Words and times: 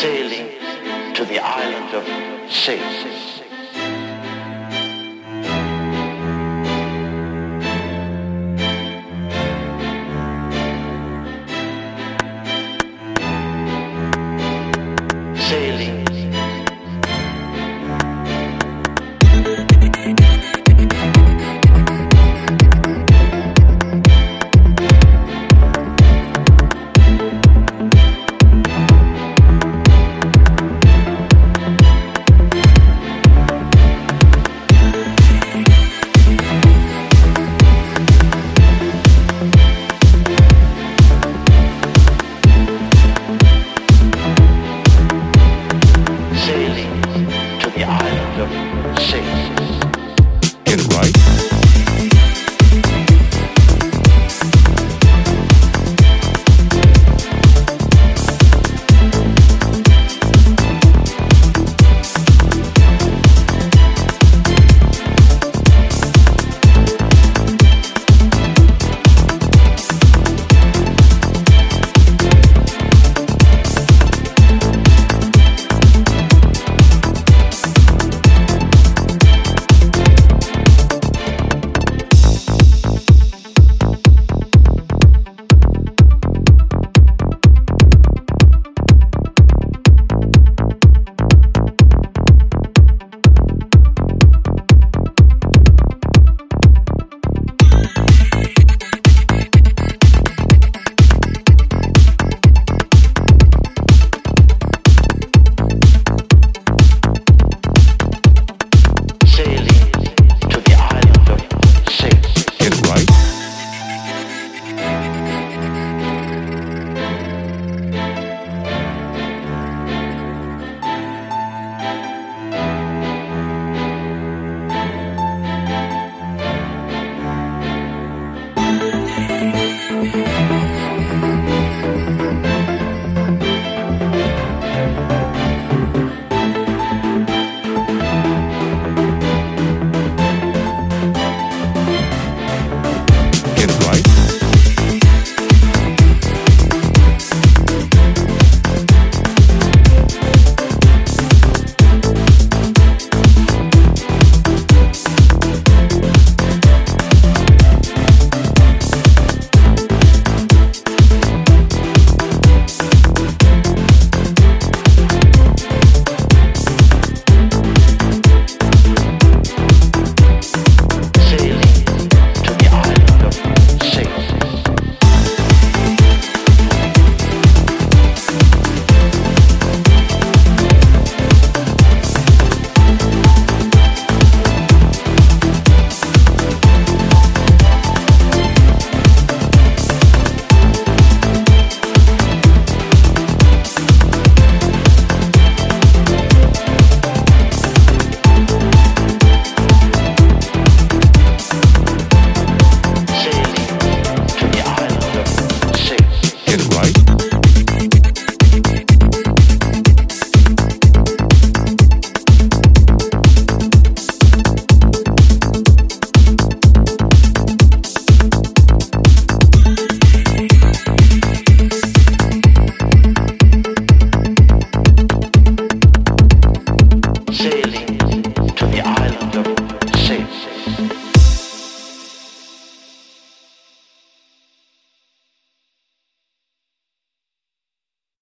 sailing 0.00 0.48
to 1.12 1.26
the 1.26 1.38
island 1.38 1.94
of 1.94 2.50
Saints. 2.50 3.49